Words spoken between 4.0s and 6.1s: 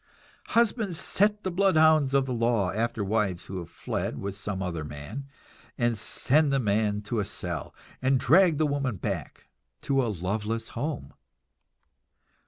with some other man, and